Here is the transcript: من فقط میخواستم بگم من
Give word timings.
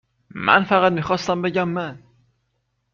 من 0.35 0.63
فقط 0.63 0.91
میخواستم 0.91 1.41
بگم 1.41 1.69
من 1.69 2.03